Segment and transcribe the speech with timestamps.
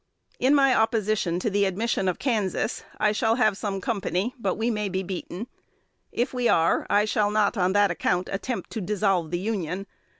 [0.39, 4.71] In my opposition to the admission of Kansas, I shall have some company; but we
[4.71, 5.45] may be beaten.
[6.11, 9.85] If we are, I shall not, on that account, attempt to dissolve the Union.